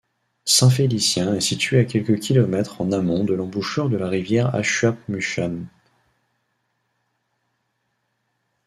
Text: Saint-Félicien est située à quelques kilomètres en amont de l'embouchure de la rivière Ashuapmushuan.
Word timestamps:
Saint-Félicien 0.45 1.35
est 1.35 1.41
située 1.41 1.79
à 1.81 1.85
quelques 1.85 2.17
kilomètres 2.19 2.81
en 2.81 2.91
amont 2.91 3.23
de 3.23 3.35
l'embouchure 3.35 3.87
de 3.87 3.97
la 3.97 4.07
rivière 4.09 4.55
Ashuapmushuan. 4.55 5.67